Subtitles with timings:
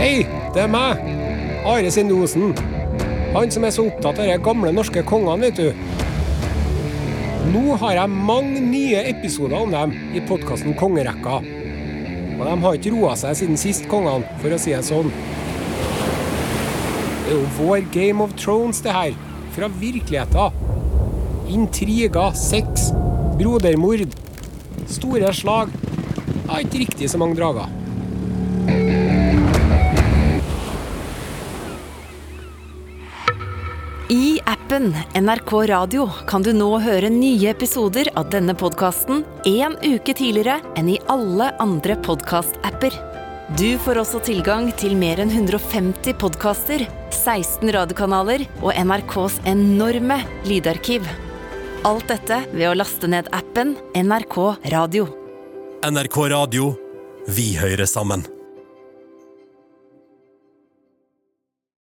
[0.00, 0.22] Hei,
[0.54, 1.00] det er meg.
[1.68, 2.54] Are Sindosen.
[3.34, 5.74] Han som er så opptatt av de gamle norske kongene, vet du.
[7.52, 11.42] Nå har jeg mange nye episoder om dem i podkasten Kongerekka.
[11.42, 15.12] Og de har ikke roa seg siden sist, kongene, for å si det sånn.
[17.26, 19.18] Det er jo vår Game of Thrones, det her.
[19.52, 20.56] Fra virkeligheten.
[21.58, 22.88] Intriger, sex,
[23.36, 24.16] brodermord,
[24.88, 25.76] store slag.
[26.46, 27.68] Ja, ikke riktig så mange drager.
[34.10, 40.16] I appen NRK Radio kan du nå høre nye episoder av denne podkasten en uke
[40.18, 42.96] tidligere enn i alle andre podkast-apper.
[43.54, 46.82] Du får også tilgang til mer enn 150 podkaster,
[47.14, 51.06] 16 radiokanaler og NRKs enorme lydarkiv.
[51.86, 54.40] Alt dette ved å laste ned appen NRK
[54.74, 55.06] Radio.
[55.86, 56.74] NRK Radio.
[57.30, 58.26] Vi hører sammen.